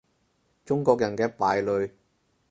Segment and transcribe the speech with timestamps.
[0.65, 1.91] 中國人嘅敗類